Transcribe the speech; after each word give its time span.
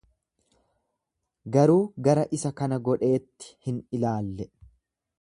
Garuu 1.57 1.77
gara 2.09 2.25
isa 2.39 2.53
kana 2.63 2.83
godheetti 2.91 3.55
hin 3.69 3.79
ilaalle. 3.99 4.53